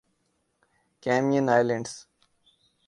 Cayman 1.03 1.45
islands 1.55 1.93